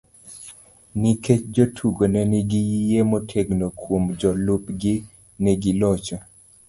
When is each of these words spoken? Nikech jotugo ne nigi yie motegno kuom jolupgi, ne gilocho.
Nikech 0.99 1.41
jotugo 1.55 2.03
ne 2.13 2.21
nigi 2.31 2.59
yie 2.71 3.01
motegno 3.11 3.67
kuom 3.79 4.03
jolupgi, 4.19 4.93
ne 5.41 5.51
gilocho. 5.61 6.17